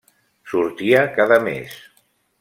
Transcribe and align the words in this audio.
Sortia 0.53 1.03
cada 1.17 1.37
mes. 1.47 1.75